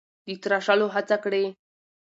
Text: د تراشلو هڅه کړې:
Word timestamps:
د 0.25 0.27
تراشلو 0.43 0.87
هڅه 0.95 1.17
کړې: 1.23 1.43